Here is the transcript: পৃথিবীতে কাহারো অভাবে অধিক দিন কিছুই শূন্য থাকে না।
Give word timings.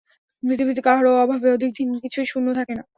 পৃথিবীতে 0.43 0.81
কাহারো 0.83 1.11
অভাবে 1.23 1.47
অধিক 1.51 1.71
দিন 1.77 1.89
কিছুই 2.03 2.27
শূন্য 2.31 2.47
থাকে 2.59 2.73
না। 2.77 2.83